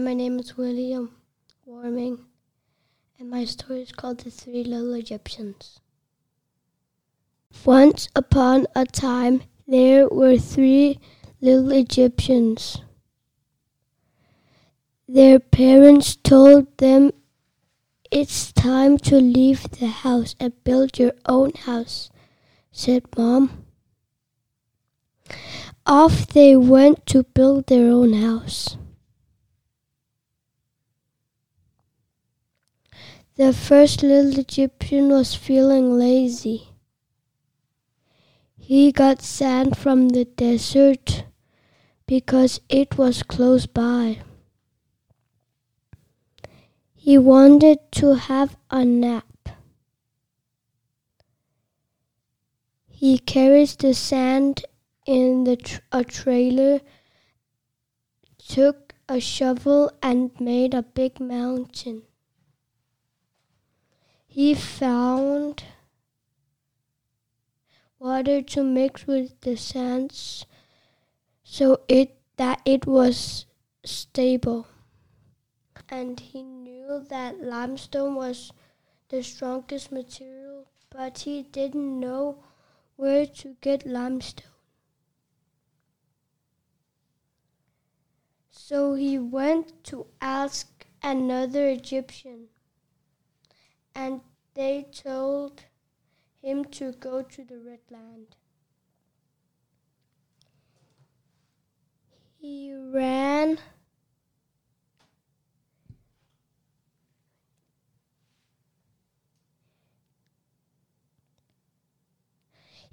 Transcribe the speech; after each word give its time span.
my 0.00 0.14
name 0.14 0.38
is 0.38 0.56
William 0.56 1.14
Warming, 1.66 2.24
and 3.18 3.28
my 3.28 3.44
story 3.44 3.82
is 3.82 3.92
called 3.92 4.20
The 4.20 4.30
Three 4.30 4.64
Little 4.64 4.94
Egyptians. 4.94 5.78
Once 7.66 8.08
upon 8.16 8.66
a 8.74 8.86
time, 8.86 9.42
there 9.68 10.08
were 10.08 10.38
three 10.38 10.98
little 11.42 11.70
Egyptians. 11.72 12.80
Their 15.06 15.38
parents 15.38 16.16
told 16.16 16.78
them 16.78 17.10
it's 18.10 18.54
time 18.54 18.96
to 18.98 19.16
leave 19.16 19.70
the 19.70 19.88
house 19.88 20.34
and 20.40 20.64
build 20.64 20.98
your 20.98 21.12
own 21.26 21.52
house, 21.52 22.08
said 22.72 23.02
Mom. 23.18 23.66
Off 25.84 26.26
they 26.28 26.56
went 26.56 27.04
to 27.06 27.24
build 27.24 27.66
their 27.66 27.90
own 27.90 28.14
house. 28.14 28.78
The 33.36 33.52
first 33.52 34.02
little 34.02 34.38
Egyptian 34.38 35.08
was 35.08 35.34
feeling 35.34 35.98
lazy. 35.98 36.68
He 38.58 38.92
got 38.92 39.22
sand 39.22 39.76
from 39.76 40.10
the 40.10 40.24
desert 40.24 41.24
because 42.06 42.60
it 42.68 42.98
was 42.98 43.22
close 43.22 43.66
by. 43.66 44.18
He 46.94 47.16
wanted 47.16 47.78
to 47.92 48.14
have 48.14 48.56
a 48.70 48.84
nap. 48.84 49.48
He 52.88 53.18
carries 53.18 53.74
the 53.74 53.94
sand 53.94 54.66
in 55.06 55.44
the 55.44 55.56
tr- 55.56 55.80
a 55.90 56.04
trailer, 56.04 56.80
took 58.38 58.94
a 59.08 59.18
shovel 59.18 59.90
and 60.02 60.30
made 60.38 60.74
a 60.74 60.82
big 60.82 61.18
mountain. 61.18 62.02
He 64.32 64.54
found 64.54 65.64
water 67.98 68.40
to 68.40 68.62
mix 68.62 69.04
with 69.04 69.40
the 69.40 69.56
sands 69.56 70.46
so 71.42 71.80
it 71.88 72.16
that 72.36 72.62
it 72.64 72.86
was 72.86 73.46
stable. 73.84 74.68
And 75.88 76.20
he 76.20 76.44
knew 76.44 77.04
that 77.08 77.42
limestone 77.42 78.14
was 78.14 78.52
the 79.08 79.24
strongest 79.24 79.90
material, 79.90 80.68
but 80.90 81.18
he 81.18 81.42
didn't 81.42 81.98
know 81.98 82.44
where 82.94 83.26
to 83.26 83.56
get 83.60 83.84
limestone. 83.84 84.46
So 88.48 88.94
he 88.94 89.18
went 89.18 89.82
to 89.86 90.06
ask 90.20 90.86
another 91.02 91.68
Egyptian, 91.68 92.46
and 93.94 94.20
they 94.54 94.86
told 94.92 95.64
him 96.42 96.64
to 96.66 96.92
go 96.92 97.22
to 97.22 97.44
the 97.44 97.58
Red 97.58 97.80
Land. 97.90 98.36
He 102.38 102.74
ran 102.74 103.58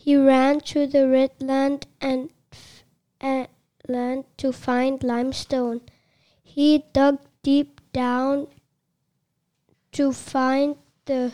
He 0.08 0.16
ran 0.16 0.62
to 0.62 0.88
the 0.88 1.06
red 1.10 1.32
land 1.42 1.86
and 2.00 2.30
uh, 3.20 3.48
land 3.90 4.24
to 4.38 4.54
find 4.54 5.04
limestone. 5.04 5.82
He 6.42 6.86
dug 6.94 7.20
deep 7.44 7.82
down 7.92 8.48
to 9.92 10.14
find 10.14 10.78
the 11.08 11.32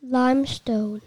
limestone. 0.00 1.02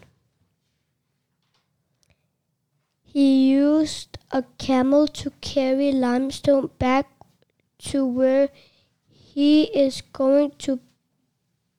He 3.03 3.49
used 3.49 4.17
a 4.31 4.43
camel 4.57 5.07
to 5.07 5.31
carry 5.39 5.91
limestone 5.91 6.71
back 6.79 7.07
to 7.89 8.05
where 8.05 8.49
he 9.07 9.63
is 9.65 10.01
going 10.01 10.51
to 10.59 10.79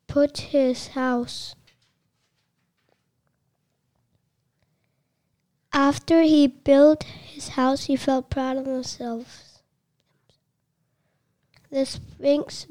put 0.07 0.39
his 0.39 0.89
house. 0.89 1.57
After 5.73 6.23
he 6.23 6.47
built 6.47 7.03
his 7.03 7.49
house, 7.49 7.85
he 7.87 7.97
felt 7.97 8.31
proud 8.31 8.59
of 8.59 8.67
himself. 8.67 9.59
The 11.71 11.85
Sphinx 11.85 12.67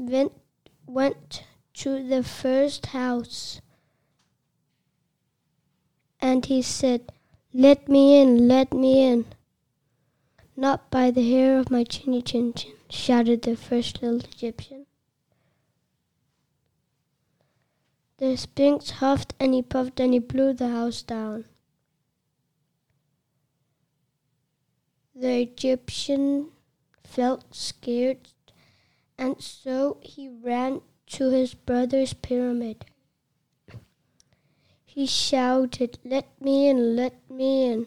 went, 0.88 1.44
to 1.74 2.08
the 2.08 2.24
first 2.24 2.88
house 2.88 3.62
and 6.24 6.46
he 6.46 6.62
said, 6.62 7.12
Let 7.54 7.90
me 7.90 8.22
in, 8.22 8.48
let 8.48 8.74
me 8.74 9.06
in. 9.06 9.26
Not 10.56 10.90
by 10.90 11.12
the 11.12 11.30
hair 11.30 11.60
of 11.60 11.70
my 11.70 11.84
chinny 11.84 12.22
chin 12.22 12.54
chin, 12.54 12.76
shouted 12.90 13.42
the 13.42 13.58
first 13.58 14.02
little 14.02 14.20
Egyptian. 14.20 14.86
The 18.18 18.38
Sphinx 18.38 18.92
huffed 19.02 19.34
and 19.38 19.54
he 19.54 19.62
puffed 19.62 20.00
and 20.00 20.14
he 20.14 20.20
blew 20.20 20.54
the 20.54 20.70
house 20.70 21.02
down. 21.02 21.44
The 25.14 25.42
Egyptian 25.42 26.52
felt 27.04 27.54
scared, 27.54 28.30
and 29.18 29.42
so 29.42 29.98
he 30.02 30.30
ran 30.30 30.82
to 31.14 31.30
his 31.30 31.54
brother's 31.54 32.14
pyramid. 32.14 32.86
He 34.84 35.06
shouted, 35.06 36.00
Let 36.04 36.26
me 36.42 36.68
in, 36.68 36.96
let 36.96 37.30
me 37.30 37.72
in. 37.72 37.86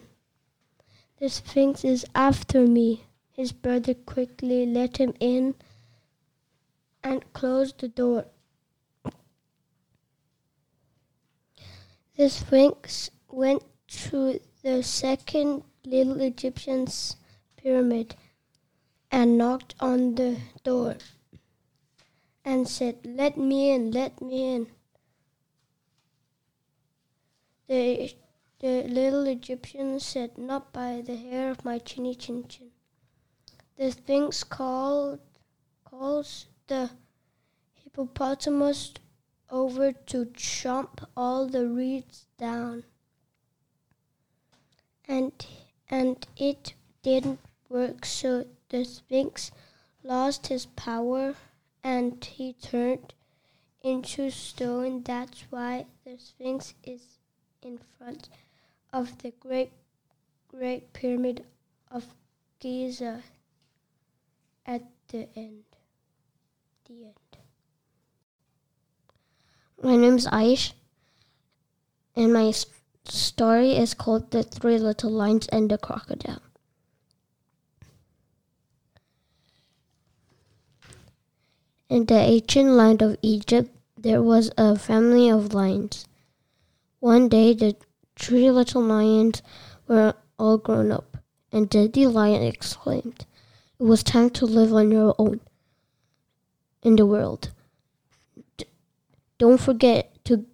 The 1.19 1.27
Sphinx 1.27 1.83
is 1.83 2.05
after 2.15 2.65
me. 2.65 3.03
His 3.31 3.51
brother 3.51 3.93
quickly 3.93 4.65
let 4.65 4.95
him 4.95 5.13
in 5.19 5.55
and 7.03 7.33
closed 7.33 7.79
the 7.79 7.89
door. 7.89 8.27
The 12.15 12.29
Sphinx 12.29 13.11
went 13.27 13.63
to 14.05 14.39
the 14.63 14.83
second 14.83 15.63
little 15.85 16.21
Egyptian's 16.21 17.17
pyramid 17.57 18.15
and 19.11 19.37
knocked 19.37 19.75
on 19.81 20.15
the 20.15 20.37
door 20.63 20.95
and 22.47 22.65
said, 22.65 22.95
Let 23.03 23.37
me 23.37 23.71
in, 23.71 23.91
let 23.91 24.21
me 24.21 24.55
in. 24.55 24.67
The, 27.67 28.15
the 28.59 28.83
little 28.83 29.27
Egyptian 29.27 29.99
said, 29.99 30.37
Not 30.37 30.71
by 30.71 31.01
the 31.05 31.17
hair 31.17 31.51
of 31.51 31.65
my 31.65 31.77
chinny 31.77 32.15
chin 32.15 32.47
chin. 32.47 32.71
The 33.75 33.91
Sphinx 33.91 34.45
called, 34.45 35.19
calls 35.83 36.45
the 36.67 36.91
hippopotamus 37.83 38.93
over 39.49 39.91
to 39.91 40.25
chomp 40.27 41.05
all 41.17 41.47
the 41.47 41.67
reeds 41.67 42.27
down. 42.37 42.85
And 45.05 45.33
and 45.89 46.25
it 46.37 46.75
didn't 47.03 47.41
work, 47.67 48.05
so 48.05 48.45
the 48.69 48.85
Sphinx 48.85 49.51
lost 50.01 50.47
his 50.47 50.65
power 50.65 51.35
and 51.83 52.23
he 52.23 52.53
turned 52.53 53.13
into 53.81 54.29
stone. 54.29 55.03
That's 55.03 55.43
why 55.49 55.85
the 56.03 56.17
Sphinx 56.17 56.73
is 56.83 57.19
in 57.61 57.79
front 57.97 58.29
of 58.93 59.17
the 59.19 59.31
great, 59.39 59.71
great 60.47 60.93
pyramid 60.93 61.45
of 61.91 62.05
Giza 62.59 63.23
at 64.65 64.83
the 65.09 65.27
end. 65.35 65.63
The 66.87 67.05
end. 67.05 67.37
My 69.81 69.95
name 69.95 70.15
is 70.15 70.27
Aish, 70.27 70.73
and 72.15 72.33
my 72.33 72.51
story 73.05 73.75
is 73.77 73.93
called 73.93 74.31
The 74.31 74.43
Three 74.43 74.79
Little 74.79 75.11
Lions 75.11 75.47
and 75.47 75.69
the 75.69 75.77
Crocodile. 75.77 76.41
In 81.89 82.05
the 82.05 82.15
ancient 82.15 82.69
land 82.71 83.01
of 83.01 83.17
Egypt, 83.21 83.71
there 83.97 84.21
was 84.21 84.51
a 84.57 84.77
family 84.77 85.29
of 85.29 85.53
lions. 85.53 86.05
One 86.99 87.29
day, 87.29 87.53
the 87.53 87.77
three 88.17 88.51
little 88.51 88.81
lions 88.81 89.41
were 89.87 90.13
all 90.37 90.57
grown 90.57 90.91
up, 90.91 91.17
and 91.51 91.69
Daddy 91.69 92.05
Lion 92.05 92.43
exclaimed, 92.43 93.25
It 93.79 93.83
was 93.83 94.03
time 94.03 94.31
to 94.31 94.45
live 94.45 94.73
on 94.73 94.91
your 94.91 95.15
own 95.17 95.39
in 96.83 96.97
the 96.97 97.05
world. 97.05 97.51
D- 98.57 98.65
don't 99.37 99.59
forget 99.59 100.23
to 100.25 100.45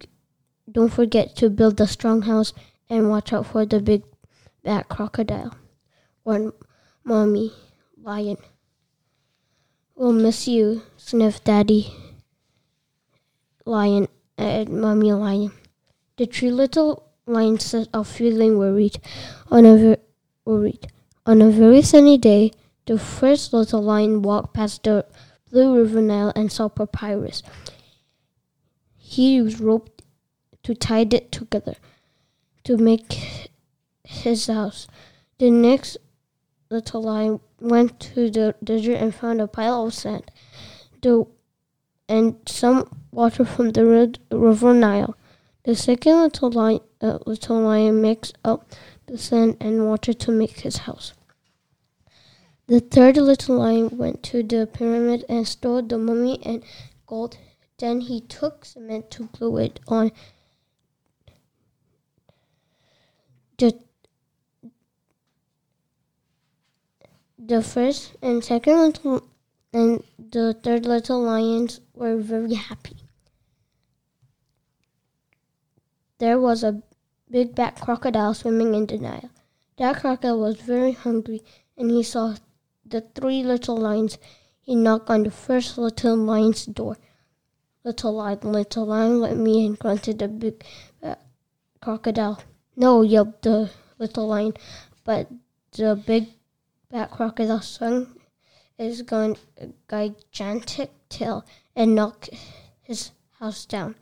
don't 0.70 0.92
forget 0.92 1.36
to 1.36 1.50
build 1.50 1.80
a 1.80 1.86
strong 1.86 2.22
house 2.22 2.52
and 2.88 3.10
watch 3.10 3.32
out 3.32 3.46
for 3.46 3.66
the 3.66 3.80
big 3.80 4.02
bad 4.62 4.88
crocodile. 4.88 5.54
Warned 6.24 6.52
Mommy 7.04 7.52
Lion. 8.00 8.38
We'll 9.96 10.12
miss 10.12 10.48
you, 10.48 10.82
sniffed 10.96 11.44
Daddy 11.44 11.94
Lion 13.64 14.08
and 14.36 14.68
Mommy 14.68 15.12
Lion. 15.12 15.52
The 16.16 16.26
three 16.26 16.50
little 16.50 17.12
lions 17.26 17.64
set 17.64 17.88
off 17.94 18.10
feeling 18.10 18.58
worried. 18.58 18.98
On 19.52 19.64
a 19.64 19.76
ver- 19.76 20.02
worried. 20.44 20.88
On 21.26 21.40
a 21.40 21.48
very 21.48 21.80
sunny 21.80 22.18
day, 22.18 22.50
the 22.86 22.98
first 22.98 23.52
little 23.52 23.80
lion 23.80 24.22
walked 24.22 24.52
past 24.52 24.82
the 24.82 25.06
blue 25.52 25.76
river 25.76 26.02
Nile 26.02 26.32
and 26.34 26.50
saw 26.50 26.68
Papyrus. 26.68 27.44
He 28.96 29.36
used 29.36 29.60
rope 29.60 30.02
to 30.64 30.74
tie 30.74 31.06
it 31.08 31.30
together 31.30 31.76
to 32.64 32.76
make 32.76 33.12
his 34.02 34.48
house. 34.48 34.88
The 35.38 35.50
next 35.50 35.98
little 36.74 37.02
lion 37.02 37.40
went 37.60 37.98
to 38.00 38.30
the 38.30 38.54
desert 38.62 38.96
and 38.96 39.14
found 39.14 39.40
a 39.40 39.46
pile 39.46 39.86
of 39.86 39.94
sand 39.94 40.30
the, 41.04 41.26
and 42.08 42.36
some 42.46 42.88
water 43.12 43.44
from 43.44 43.70
the 43.70 43.86
red 43.86 44.18
river 44.30 44.74
Nile. 44.74 45.14
The 45.64 45.76
second 45.76 46.20
little 46.20 46.50
lion, 46.50 46.80
uh, 47.00 47.18
little 47.26 47.60
lion 47.60 48.02
mixed 48.02 48.36
up 48.44 48.72
the 49.06 49.16
sand 49.16 49.58
and 49.60 49.86
water 49.86 50.12
to 50.12 50.30
make 50.32 50.60
his 50.60 50.78
house. 50.78 51.12
The 52.66 52.80
third 52.80 53.16
little 53.18 53.58
lion 53.58 53.96
went 53.98 54.22
to 54.24 54.42
the 54.42 54.66
pyramid 54.66 55.24
and 55.28 55.46
stole 55.46 55.82
the 55.82 55.98
mummy 55.98 56.40
and 56.42 56.64
gold. 57.06 57.36
Then 57.78 58.00
he 58.00 58.20
took 58.20 58.64
cement 58.64 59.10
to 59.12 59.28
glue 59.32 59.58
it 59.58 59.80
on. 59.86 60.12
The 63.58 63.78
the 67.46 67.62
first 67.62 68.14
and 68.22 68.42
second 68.42 68.78
little 68.78 69.22
and 69.72 70.02
the 70.30 70.54
third 70.62 70.86
little 70.86 71.20
lions 71.20 71.80
were 71.92 72.16
very 72.16 72.54
happy. 72.54 72.96
There 76.18 76.38
was 76.38 76.64
a 76.64 76.82
big 77.30 77.54
black 77.54 77.80
crocodile 77.80 78.32
swimming 78.32 78.74
in 78.74 78.86
the 78.86 78.98
Nile. 78.98 79.30
That 79.76 80.00
crocodile 80.00 80.38
was 80.38 80.60
very 80.60 80.92
hungry 80.92 81.42
and 81.76 81.90
he 81.90 82.02
saw 82.02 82.36
the 82.86 83.02
three 83.14 83.42
little 83.42 83.76
lions. 83.76 84.16
He 84.62 84.74
knocked 84.74 85.10
on 85.10 85.24
the 85.24 85.30
first 85.30 85.76
little 85.76 86.16
lion's 86.16 86.64
door. 86.64 86.96
Little 87.82 88.14
lion, 88.14 88.38
little 88.52 88.86
lion, 88.86 89.20
let 89.20 89.36
me 89.36 89.66
in, 89.66 89.74
grunted 89.74 90.20
the 90.20 90.28
big 90.28 90.64
uh, 91.02 91.16
crocodile. 91.82 92.40
No, 92.76 93.02
yelped 93.02 93.42
the 93.42 93.70
little 93.98 94.28
lion, 94.28 94.54
but 95.04 95.28
the 95.72 95.94
big 95.94 96.28
black 96.90 97.10
crocodile 97.10 97.60
swung 97.60 98.16
his 98.78 99.02
gun, 99.02 99.36
gigantic 99.88 100.90
tail 101.08 101.44
and 101.76 101.94
knocked 101.94 102.30
his 102.82 103.12
house 103.38 103.64
down. 103.66 103.94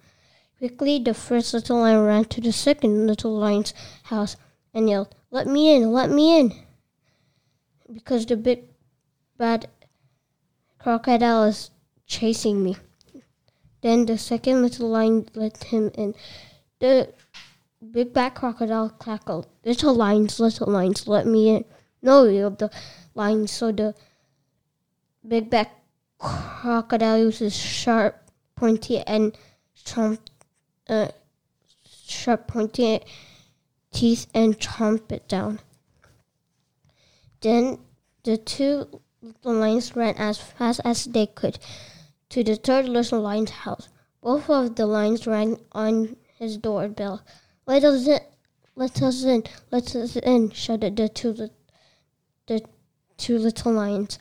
Quickly, 0.58 0.98
the 0.98 1.14
first 1.14 1.52
little 1.54 1.80
lion 1.80 2.04
ran 2.04 2.24
to 2.26 2.40
the 2.40 2.52
second 2.52 3.06
little 3.06 3.36
lion's 3.36 3.74
house 4.04 4.36
and 4.72 4.88
yelled, 4.88 5.14
Let 5.30 5.46
me 5.46 5.74
in, 5.74 5.92
let 5.92 6.10
me 6.10 6.38
in! 6.38 6.52
Because 7.92 8.24
the 8.26 8.36
big 8.36 8.64
bad 9.36 9.68
crocodile 10.78 11.44
is 11.44 11.70
chasing 12.06 12.62
me. 12.62 12.76
Then 13.82 14.06
the 14.06 14.16
second 14.16 14.62
little 14.62 14.88
lion 14.88 15.28
let 15.34 15.64
him 15.64 15.90
in. 15.94 16.14
The 16.78 17.12
big 17.90 18.12
bad 18.12 18.34
crocodile 18.34 18.90
cackled, 18.90 19.48
Little 19.64 19.94
lions, 19.94 20.38
little 20.38 20.70
lions, 20.70 21.08
let 21.08 21.26
me 21.26 21.56
in. 21.56 21.64
No, 22.02 22.24
yelled 22.24 22.58
the 22.58 22.70
lion. 23.14 23.46
So 23.46 23.72
the 23.72 23.94
big 25.26 25.48
bad 25.48 25.70
crocodile 26.18 27.18
uses 27.18 27.56
sharp, 27.56 28.30
pointy, 28.56 28.98
and 28.98 29.36
chomp, 29.84 30.18
uh, 30.88 31.08
sharp, 32.06 32.48
pointy 32.48 33.00
teeth 33.92 34.26
and 34.34 34.58
chomp 34.58 35.12
it 35.12 35.28
down. 35.28 35.60
Then 37.40 37.78
the 38.24 38.36
two 38.36 39.00
little 39.20 39.54
lions 39.54 39.94
ran 39.94 40.16
as 40.16 40.38
fast 40.38 40.80
as 40.84 41.04
they 41.04 41.26
could 41.26 41.58
to 42.30 42.42
the 42.42 42.56
third 42.56 42.88
little 42.88 43.20
lion's 43.20 43.50
house. 43.50 43.88
Both 44.22 44.48
of 44.48 44.76
the 44.76 44.86
lions 44.86 45.26
ran 45.26 45.58
on 45.72 46.16
his 46.38 46.56
doorbell. 46.56 47.22
Let 47.66 47.84
us 47.84 48.06
in, 48.06 48.20
let 48.76 49.02
us 49.02 49.24
in, 49.24 49.44
let 49.70 49.94
us 49.94 50.16
in, 50.16 50.50
shouted 50.50 50.96
the 50.96 51.08
two, 51.08 51.50
the 52.46 52.64
two 53.16 53.38
little 53.38 53.72
lions. 53.72 54.18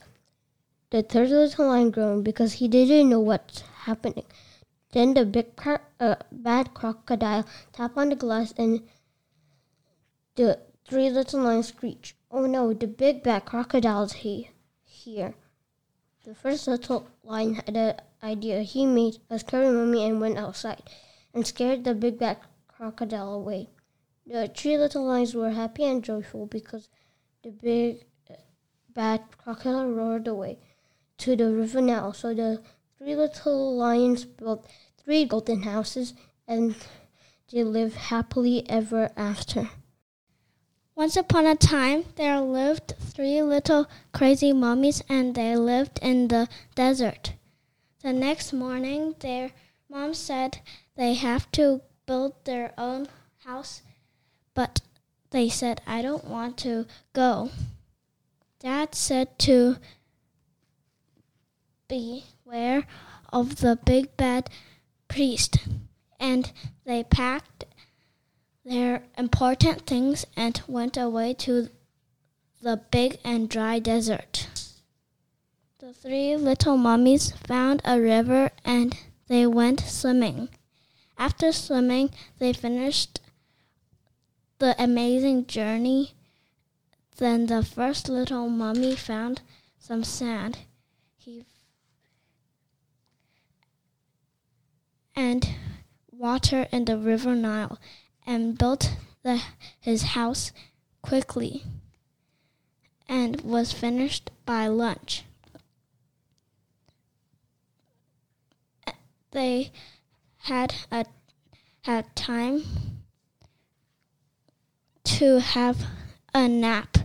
The 0.92 1.04
third 1.04 1.30
little 1.30 1.68
lion 1.68 1.92
groaned 1.92 2.26
because 2.26 2.54
he 2.54 2.68
didn't 2.68 3.10
know 3.10 3.20
what's 3.20 3.62
happening. 3.62 4.26
Then 4.92 5.14
the 5.14 5.26
big 5.26 5.56
car- 5.56 5.88
uh, 6.00 6.16
bad 6.32 6.74
crocodile 6.74 7.46
tapped 7.72 7.98
on 7.98 8.10
the 8.10 8.16
glass 8.16 8.54
and 8.58 8.82
the 10.36 10.60
three 10.86 11.10
little 11.10 11.42
lions 11.42 11.70
screeched. 11.70 12.16
Oh 12.30 12.46
no, 12.46 12.74
the 12.74 12.88
big 12.88 13.24
bad 13.24 13.46
crocodile's 13.46 14.14
he- 14.14 14.50
here. 14.84 15.34
The 16.24 16.36
first 16.36 16.68
little 16.68 17.08
lion 17.24 17.56
had 17.56 17.76
an 17.76 17.96
idea. 18.22 18.62
He 18.62 18.86
made 18.86 19.18
a 19.30 19.40
scary 19.40 19.70
mummy 19.70 20.04
and 20.06 20.20
went 20.22 20.38
outside 20.38 20.84
and 21.34 21.48
scared 21.48 21.84
the 21.84 21.96
big 21.96 22.20
bad 22.20 22.38
crocodile 22.68 23.34
away. 23.34 23.70
The 24.28 24.52
three 24.54 24.78
little 24.78 25.06
lions 25.06 25.34
were 25.34 25.52
happy 25.52 25.86
and 25.86 26.04
joyful 26.04 26.46
because 26.46 26.90
the 27.44 27.52
big 27.52 28.06
bad 28.94 29.22
crocodile 29.38 29.88
roared 29.88 30.28
away 30.28 30.60
to 31.20 31.36
the 31.36 31.52
river 31.52 31.82
now. 31.82 32.12
So 32.12 32.34
the 32.34 32.62
three 32.98 33.16
little 33.16 33.78
lions 33.78 34.26
built 34.26 34.68
three 35.04 35.26
golden 35.26 35.64
houses 35.64 36.14
and 36.48 36.76
they 37.52 37.64
lived 37.64 37.96
happily 37.96 38.70
ever 38.70 39.12
after. 39.18 39.70
Once 40.96 41.16
upon 41.16 41.46
a 41.46 41.56
time, 41.56 42.06
there 42.16 42.40
lived 42.40 42.94
three 43.00 43.42
little 43.42 43.90
crazy 44.14 44.54
mummies, 44.54 45.02
and 45.10 45.34
they 45.34 45.56
lived 45.56 45.98
in 46.02 46.28
the 46.28 46.48
desert. 46.76 47.34
The 48.04 48.14
next 48.14 48.54
morning, 48.54 49.16
their 49.20 49.52
mom 49.90 50.14
said 50.14 50.60
they 50.96 51.14
have 51.16 51.52
to 51.54 51.82
build 52.06 52.46
their 52.46 52.74
own 52.78 53.08
house, 53.46 53.82
but 54.54 54.82
they 55.32 55.50
said, 55.50 55.82
I 55.88 56.02
don't 56.02 56.26
want 56.26 56.58
to 56.60 56.86
go. 57.14 57.50
Dad 58.62 58.94
said 58.94 59.40
to 59.40 59.78
beware 61.88 62.86
of 63.34 63.56
the 63.56 63.80
big 63.84 64.16
bad 64.18 64.52
priest, 65.08 65.58
and 66.20 66.52
they 66.86 67.04
packed 67.04 67.66
their 68.64 69.04
important 69.18 69.88
things 69.88 70.28
and 70.38 70.62
went 70.68 70.96
away 70.96 71.34
to 71.34 71.70
the 72.62 72.80
big 72.92 73.18
and 73.24 73.50
dry 73.50 73.80
desert. 73.80 74.48
The 75.80 75.92
three 75.92 76.36
little 76.36 76.78
mummies 76.78 77.32
found 77.32 77.82
a 77.84 78.00
river 78.00 78.52
and 78.64 78.96
they 79.28 79.48
went 79.48 79.80
swimming. 79.80 80.50
After 81.18 81.52
swimming, 81.52 82.12
they 82.38 82.54
finished 82.54 83.22
the 84.60 84.76
amazing 84.78 85.48
journey. 85.48 86.14
Then 87.22 87.46
the 87.46 87.62
first 87.62 88.10
little 88.10 88.50
mummy 88.50 88.96
found 88.96 89.44
some 89.78 90.04
sand. 90.04 90.58
He 91.18 91.46
and 95.16 95.48
water 96.12 96.66
in 96.72 96.86
the 96.86 96.98
river 96.98 97.36
Nile 97.36 97.78
and 98.26 98.58
built 98.58 98.96
the, 99.22 99.40
his 99.80 100.02
house 100.18 100.52
quickly 101.04 101.64
and 103.08 103.40
was 103.42 103.72
finished 103.72 104.32
by 104.48 104.66
lunch. 104.66 105.24
They 109.30 109.72
had 110.40 110.74
a 110.92 111.06
had 111.84 112.16
time 112.16 112.64
to 115.04 115.40
have 115.40 115.86
a 116.34 116.48
nap 116.48 116.98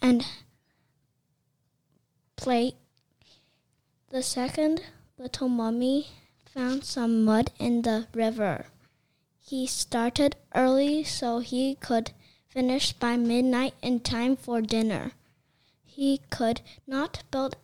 and 0.00 0.26
play. 2.36 2.74
The 4.10 4.22
second 4.22 4.82
little 5.16 5.48
mummy 5.48 6.08
found 6.52 6.84
some 6.84 7.24
mud 7.24 7.50
in 7.58 7.82
the 7.82 8.08
river. 8.12 8.66
He 9.40 9.66
started 9.66 10.36
early 10.54 11.04
so 11.04 11.38
he 11.38 11.76
could 11.76 12.12
finish 12.48 12.92
by 12.92 13.16
midnight 13.16 13.74
in 13.82 14.00
time 14.00 14.36
for 14.36 14.60
dinner. 14.60 15.12
He 15.84 16.20
could 16.30 16.60
not 16.86 17.22
build 17.30 17.56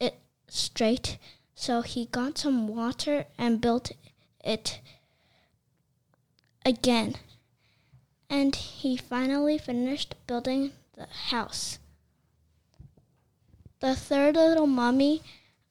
it 0.00 0.18
straight, 0.48 1.18
so 1.54 1.82
he 1.82 2.06
got 2.06 2.38
some 2.38 2.68
water 2.68 3.26
and 3.38 3.60
built 3.60 3.92
it 4.42 4.80
again. 6.64 7.16
And 8.28 8.54
he 8.54 8.96
finally 8.96 9.58
finished 9.58 10.14
building 10.26 10.72
the 10.94 11.06
house. 11.06 11.78
the 13.80 13.94
third 13.94 14.34
little 14.36 14.66
mummy 14.66 15.22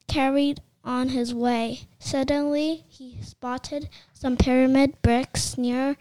carried 0.08 0.62
on 0.84 1.10
his 1.10 1.34
way. 1.34 1.82
Suddenly, 2.00 2.86
he 2.88 3.18
spotted 3.22 3.90
some 4.14 4.38
pyramid 4.38 5.02
bricks 5.02 5.58
near 5.58 5.98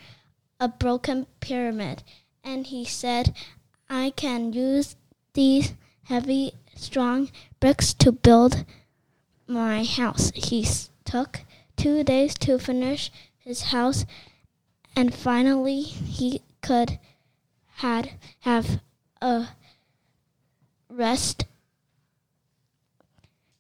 a 0.61 0.69
broken 0.69 1.27
pyramid, 1.41 2.03
and 2.43 2.67
he 2.67 2.85
said, 2.85 3.35
I 3.89 4.11
can 4.15 4.53
use 4.53 4.97
these 5.33 5.75
heavy, 6.05 6.53
strong 6.77 7.31
bricks 7.61 7.95
to 7.95 8.13
build 8.13 8.65
my 9.47 9.85
house. 9.85 10.31
He 10.35 10.67
took 11.05 11.41
two 11.77 12.05
days 12.05 12.35
to 12.37 12.59
finish 12.59 13.11
his 13.39 13.63
house, 13.75 14.05
and 14.95 15.15
finally, 15.15 15.83
he 15.83 16.41
could 16.65 16.99
had 17.75 18.13
have 18.41 18.81
a 19.21 19.49
rest 20.89 21.45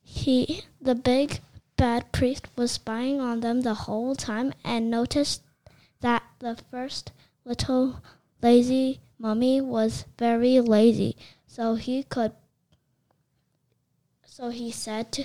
he, 0.02 0.62
the 0.80 0.94
big 0.94 1.40
bad 1.76 2.10
priest, 2.12 2.46
was 2.56 2.72
spying 2.72 3.20
on 3.20 3.40
them 3.40 3.60
the 3.60 3.74
whole 3.74 4.14
time 4.14 4.54
and 4.64 4.90
noticed 4.90 5.42
that 6.00 6.22
the 6.38 6.56
first 6.70 7.12
little 7.44 8.00
lazy 8.40 9.00
mummy 9.18 9.60
was 9.60 10.06
very 10.18 10.58
lazy. 10.60 11.14
So 11.46 11.74
he 11.74 12.04
could. 12.04 12.32
So 14.24 14.48
he 14.48 14.70
said 14.70 15.12
to 15.12 15.24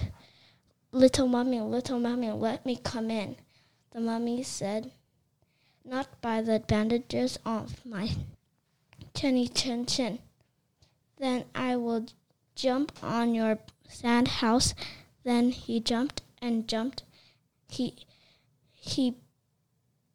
little 0.92 1.28
mummy, 1.28 1.62
little 1.62 2.00
mummy, 2.00 2.30
let 2.32 2.66
me 2.66 2.76
come 2.76 3.10
in. 3.10 3.38
The 3.92 4.02
mummy 4.02 4.44
said, 4.44 4.92
not 5.84 6.22
by 6.22 6.42
the 6.42 6.60
bandages 6.60 7.40
of 7.46 7.86
my 7.86 8.12
chinny 9.14 9.48
chin 9.48 9.86
chin. 9.86 10.20
Then 11.18 11.46
I 11.54 11.76
will 11.76 12.06
jump 12.56 12.92
on 13.04 13.34
your 13.34 13.60
sand 13.88 14.28
house. 14.28 14.74
Then 15.24 15.52
he 15.52 15.80
jumped 15.80 16.22
and 16.42 16.68
jumped. 16.68 17.04
He 17.68 18.06
he 18.74 19.16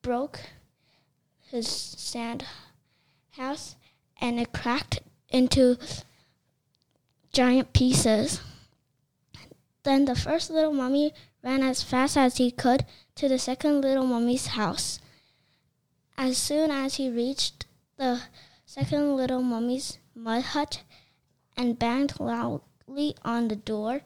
broke 0.03 0.41
his 1.51 1.69
sand 1.69 2.45
house 3.33 3.77
and 4.21 4.41
it 4.41 4.53
cracked 4.53 5.01
into 5.29 5.77
giant 7.33 7.73
pieces. 7.73 8.41
Then 9.83 10.07
the 10.07 10.15
first 10.15 10.51
little 10.51 10.73
mummy 10.73 11.13
ran 11.43 11.63
as 11.63 11.83
fast 11.83 12.17
as 12.17 12.39
he 12.39 12.51
could 12.51 12.87
to 13.17 13.29
the 13.29 13.39
second 13.39 13.83
little 13.83 14.07
mummy's 14.07 14.49
house. 14.49 14.99
As 16.17 16.39
soon 16.39 16.71
as 16.71 16.95
he 16.95 17.11
reached 17.11 17.67
the 17.97 18.23
second 18.65 19.17
little 19.17 19.43
mummy's 19.43 19.99
mud 20.15 20.43
hut 20.43 20.83
and 21.57 21.79
banged 21.79 22.19
loudly 22.21 23.17
on 23.23 23.49
the 23.49 23.57
door. 23.57 24.03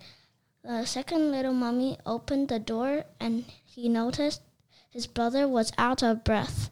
The 0.63 0.85
second 0.85 1.31
little 1.31 1.53
mummy 1.53 1.99
opened 2.05 2.49
the 2.49 2.59
door 2.59 3.05
and 3.21 3.45
he 3.65 3.89
noticed 3.89 4.43
his 4.91 5.07
brother 5.07 5.47
was 5.47 5.73
out 5.79 6.03
of 6.03 6.25
breath. 6.25 6.71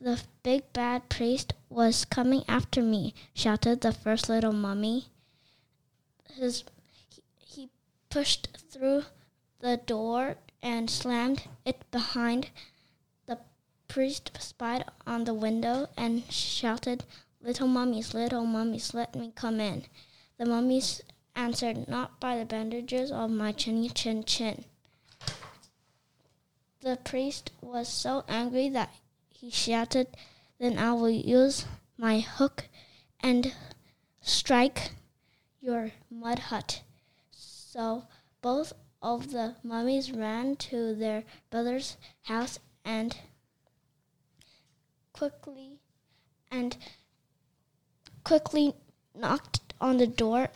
The 0.00 0.20
big 0.42 0.72
bad 0.72 1.08
priest 1.08 1.54
was 1.68 2.04
coming 2.04 2.44
after 2.46 2.82
me, 2.82 3.14
shouted 3.34 3.80
the 3.80 3.92
first 3.92 4.28
little 4.28 4.52
mummy. 4.52 5.06
His, 6.34 6.64
he 7.36 7.70
pushed 8.10 8.48
through 8.70 9.04
the 9.60 9.76
door 9.76 10.36
and 10.62 10.90
slammed 10.90 11.44
it 11.64 11.90
behind. 11.90 12.50
Priest 13.88 14.30
spied 14.38 14.84
on 15.06 15.24
the 15.24 15.34
window 15.34 15.88
and 15.96 16.30
shouted, 16.30 17.04
Little 17.40 17.68
mummies, 17.68 18.12
little 18.12 18.44
mummies, 18.44 18.92
let 18.92 19.14
me 19.14 19.32
come 19.34 19.60
in. 19.60 19.84
The 20.36 20.44
mummies 20.44 21.00
answered, 21.34 21.88
Not 21.88 22.20
by 22.20 22.36
the 22.36 22.44
bandages 22.44 23.10
of 23.10 23.30
my 23.30 23.52
chinny 23.52 23.88
chin 23.88 24.24
chin. 24.24 24.64
The 26.80 26.96
priest 26.96 27.50
was 27.60 27.88
so 27.88 28.24
angry 28.28 28.68
that 28.68 28.94
he 29.30 29.50
shouted, 29.50 30.08
Then 30.58 30.78
I 30.78 30.92
will 30.92 31.08
use 31.08 31.64
my 31.96 32.20
hook 32.20 32.68
and 33.20 33.54
strike 34.20 34.90
your 35.60 35.92
mud 36.10 36.38
hut. 36.38 36.82
So 37.30 38.04
both 38.42 38.72
of 39.00 39.32
the 39.32 39.56
mummies 39.62 40.12
ran 40.12 40.56
to 40.56 40.94
their 40.94 41.24
brother's 41.50 41.96
house 42.22 42.58
and 42.84 43.16
quickly 45.18 45.80
and 46.48 46.76
quickly 48.22 48.72
knocked 49.16 49.60
on 49.80 49.96
the 49.96 50.06
door 50.06 50.48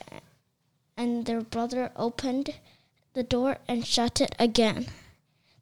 and 0.97 1.27
their 1.27 1.41
brother 1.41 1.91
opened 1.97 2.55
the 3.13 3.25
door 3.25 3.57
and 3.67 3.85
shut 3.85 4.21
it 4.21 4.37
again. 4.39 4.87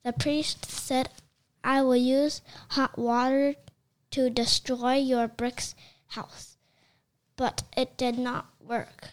The 0.05 0.13
priest 0.13 0.67
said, 0.67 1.09
I 1.65 1.81
will 1.81 1.97
use 1.97 2.43
hot 2.71 2.99
water 2.99 3.55
to 4.11 4.29
destroy 4.29 4.97
your 4.97 5.29
brick's 5.29 5.75
house. 6.09 6.59
But 7.37 7.63
it 7.75 7.97
did 7.97 8.19
not 8.19 8.51
work. 8.61 9.13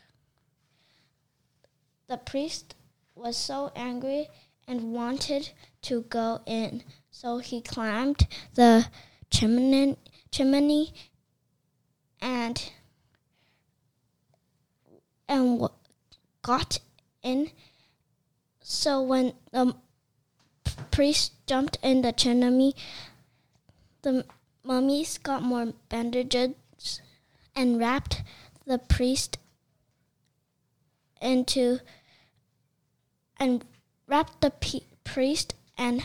The 2.08 2.18
priest 2.18 2.76
was 3.16 3.38
so 3.38 3.72
angry 3.74 4.28
and 4.68 4.92
wanted 4.92 5.52
to 5.84 6.02
go 6.02 6.42
in, 6.46 6.84
so 7.10 7.38
he 7.38 7.62
climbed 7.62 8.28
the 8.54 8.88
chimney, 9.30 9.98
chimney 10.32 10.94
and 12.22 12.72
and 15.28 15.70
got 16.42 16.80
in. 17.22 17.52
So 18.62 19.02
when 19.02 19.34
the 19.52 19.76
priest 20.92 21.34
jumped 21.46 21.78
in 21.82 22.02
the 22.02 22.12
chimney, 22.12 22.76
the 24.02 24.26
mummies 24.64 25.18
got 25.18 25.42
more 25.42 25.74
bandages 25.90 27.02
and 27.56 27.80
wrapped 27.80 28.24
the 28.66 28.78
priest 28.78 29.38
into 31.22 31.80
and 33.40 33.64
wrapped 34.08 34.42
the 34.42 34.52
priest 35.04 35.54
and 35.78 36.04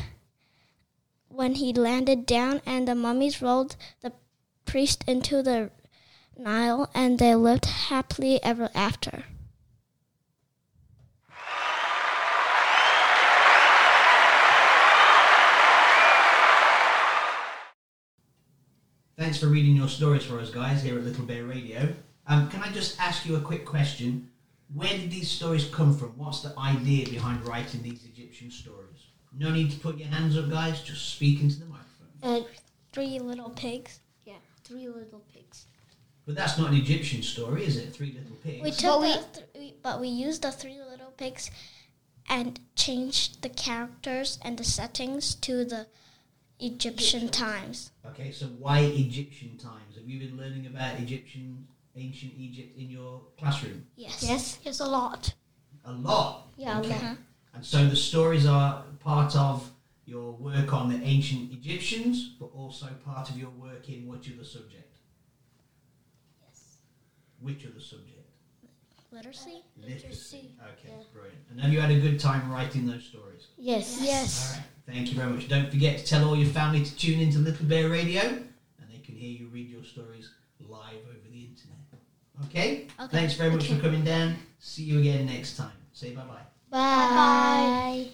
when 1.32 1.54
he 1.54 1.72
landed 1.72 2.26
down 2.26 2.60
and 2.66 2.86
the 2.86 2.94
mummies 2.94 3.40
rolled 3.40 3.76
the 4.02 4.12
priest 4.64 5.04
into 5.06 5.42
the 5.42 5.70
Nile 6.36 6.90
and 6.94 7.18
they 7.18 7.34
lived 7.34 7.66
happily 7.66 8.42
ever 8.42 8.70
after. 8.74 9.24
Thanks 19.16 19.38
for 19.38 19.46
reading 19.46 19.76
your 19.76 19.88
stories 19.88 20.24
for 20.24 20.40
us, 20.40 20.50
guys, 20.50 20.82
here 20.82 20.98
at 20.98 21.04
Little 21.04 21.24
Bear 21.24 21.44
Radio. 21.44 21.94
Um, 22.26 22.48
can 22.48 22.60
I 22.62 22.72
just 22.72 22.98
ask 22.98 23.24
you 23.24 23.36
a 23.36 23.40
quick 23.40 23.64
question? 23.64 24.30
Where 24.74 24.88
did 24.88 25.10
these 25.10 25.30
stories 25.30 25.66
come 25.66 25.96
from? 25.96 26.18
What's 26.18 26.40
the 26.40 26.58
idea 26.58 27.08
behind 27.08 27.46
writing 27.46 27.82
these 27.82 28.04
Egyptian 28.04 28.50
stories? 28.50 29.11
No 29.38 29.50
need 29.50 29.70
to 29.70 29.78
put 29.78 29.96
your 29.98 30.08
hands 30.08 30.36
up, 30.36 30.50
guys. 30.50 30.82
Just 30.82 31.14
speak 31.14 31.40
into 31.40 31.58
the 31.60 31.66
microphone. 31.66 32.42
Uh, 32.44 32.44
three 32.92 33.18
little 33.18 33.50
pigs. 33.50 34.00
Yeah, 34.24 34.34
three 34.64 34.88
little 34.88 35.22
pigs. 35.32 35.66
But 36.26 36.36
that's 36.36 36.58
not 36.58 36.70
an 36.70 36.76
Egyptian 36.76 37.22
story, 37.22 37.64
is 37.64 37.76
it? 37.76 37.92
Three 37.92 38.14
little 38.18 38.36
pigs. 38.36 38.62
We 38.62 38.70
took 38.70 39.00
but 39.00 39.34
the 39.34 39.58
th- 39.58 39.74
but 39.82 40.00
we 40.00 40.08
used 40.08 40.42
the 40.42 40.52
three 40.52 40.80
little 40.80 41.10
pigs 41.16 41.50
and 42.28 42.60
changed 42.76 43.42
the 43.42 43.48
characters 43.48 44.38
and 44.42 44.56
the 44.56 44.64
settings 44.64 45.34
to 45.36 45.64
the 45.64 45.86
Egyptian 46.60 47.28
times. 47.28 47.90
Okay, 48.06 48.30
so 48.30 48.46
why 48.46 48.80
Egyptian 48.80 49.58
times? 49.58 49.96
Have 49.96 50.08
you 50.08 50.20
been 50.20 50.38
learning 50.38 50.66
about 50.66 51.00
Egyptian, 51.00 51.66
ancient 51.96 52.32
Egypt 52.38 52.78
in 52.78 52.88
your 52.88 53.20
classroom? 53.36 53.84
Yes. 53.96 54.22
Yes, 54.22 54.58
yes, 54.62 54.78
a 54.78 54.86
lot. 54.86 55.34
A 55.84 55.92
lot? 55.92 56.52
Yeah, 56.56 56.78
okay. 56.78 56.90
a 56.90 57.04
lot. 57.04 57.16
And 57.54 57.64
so 57.64 57.86
the 57.86 57.96
stories 57.96 58.46
are 58.46 58.84
part 59.00 59.36
of 59.36 59.70
your 60.04 60.32
work 60.32 60.72
on 60.72 60.88
the 60.88 61.04
ancient 61.04 61.52
Egyptians, 61.52 62.34
but 62.40 62.50
also 62.54 62.86
part 63.04 63.30
of 63.30 63.38
your 63.38 63.50
work 63.50 63.88
in 63.88 64.06
which 64.06 64.30
other 64.32 64.44
subject? 64.44 64.98
Yes. 66.42 66.78
Which 67.40 67.66
other 67.66 67.80
subject? 67.80 68.22
Literacy. 69.12 69.62
Literacy. 69.76 70.52
Okay, 70.62 70.88
yeah. 70.88 71.04
brilliant. 71.12 71.38
And 71.50 71.60
have 71.60 71.72
you 71.72 71.80
had 71.80 71.90
a 71.90 72.00
good 72.00 72.18
time 72.18 72.50
writing 72.50 72.86
those 72.86 73.04
stories? 73.04 73.48
Yes. 73.58 73.98
Yes. 74.00 74.52
All 74.52 74.58
right. 74.58 74.66
Thank 74.86 75.12
you 75.12 75.18
very 75.18 75.30
much. 75.30 75.48
Don't 75.48 75.70
forget 75.70 75.98
to 75.98 76.04
tell 76.04 76.26
all 76.26 76.34
your 76.34 76.48
family 76.48 76.82
to 76.82 76.96
tune 76.96 77.20
into 77.20 77.38
Little 77.38 77.66
Bear 77.66 77.90
Radio 77.90 78.22
and 78.22 78.90
they 78.90 78.98
can 78.98 79.14
hear 79.14 79.30
you 79.30 79.48
read 79.48 79.68
your 79.68 79.84
stories 79.84 80.30
live 80.66 80.96
over 81.08 81.28
the 81.30 81.40
internet. 81.40 81.78
Okay? 82.46 82.86
okay. 82.98 83.16
Thanks 83.16 83.34
very 83.34 83.50
much 83.50 83.64
okay. 83.64 83.76
for 83.76 83.82
coming 83.82 84.02
down. 84.02 84.36
See 84.58 84.84
you 84.84 84.98
again 84.98 85.26
next 85.26 85.56
time. 85.56 85.72
Say 85.92 86.12
bye-bye. 86.12 86.40
Bye. 86.72 87.76
Bye. 87.92 88.12